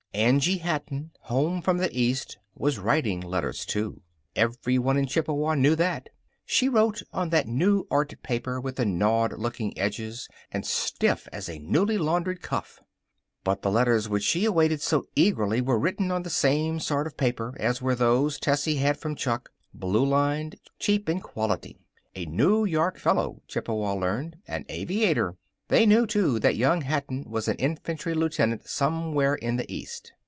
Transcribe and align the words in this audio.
Angie 0.13 0.57
Hatton, 0.57 1.11
home 1.21 1.61
from 1.61 1.77
the 1.77 1.89
East, 1.97 2.37
was 2.53 2.77
writing 2.77 3.21
letters, 3.21 3.65
too. 3.65 4.01
Everyone 4.35 4.97
in 4.97 5.05
Chippewa 5.07 5.53
knew 5.55 5.73
that. 5.77 6.09
She 6.45 6.67
wrote 6.67 7.01
on 7.13 7.29
that 7.29 7.47
new 7.47 7.87
art 7.89 8.13
paper 8.21 8.59
with 8.59 8.75
the 8.75 8.83
gnawed 8.85 9.31
looking 9.39 9.75
edges 9.79 10.27
and 10.51 10.65
stiff 10.65 11.29
as 11.31 11.47
a 11.47 11.59
newly 11.59 11.97
laundered 11.97 12.41
cuff. 12.41 12.81
But 13.45 13.61
the 13.61 13.71
letters 13.71 14.09
which 14.09 14.23
she 14.23 14.43
awaited 14.43 14.81
so 14.81 15.05
eagerly 15.15 15.61
were 15.61 15.79
written 15.79 16.11
on 16.11 16.23
the 16.23 16.29
same 16.29 16.81
sort 16.81 17.07
of 17.07 17.15
paper 17.15 17.55
as 17.57 17.81
were 17.81 17.95
those 17.95 18.37
Tessie 18.37 18.75
had 18.75 18.97
from 18.99 19.15
Chuck 19.15 19.49
blue 19.73 20.05
lined, 20.05 20.57
cheap 20.77 21.07
in 21.07 21.21
quality. 21.21 21.77
A 22.15 22.25
New 22.25 22.65
York 22.65 22.97
fellow, 22.99 23.41
Chippewa 23.47 23.93
learned; 23.93 24.35
an 24.45 24.65
aviator. 24.67 25.37
They 25.69 25.85
knew, 25.85 26.05
too, 26.05 26.37
that 26.39 26.57
young 26.57 26.81
Hatton 26.81 27.27
was 27.29 27.47
an 27.47 27.55
infantry 27.55 28.13
lieutenant 28.13 28.67
somewhere 28.67 29.35
in 29.35 29.55
the 29.55 29.71
East. 29.73 30.11